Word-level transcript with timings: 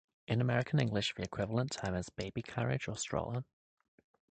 In 0.27 0.41
American 0.41 0.79
English, 0.79 1.13
the 1.13 1.21
equivalent 1.21 1.73
term 1.73 1.93
is 1.93 2.09
"baby 2.09 2.41
carriage" 2.41 2.87
or 2.87 2.97
"stroller". 2.97 3.43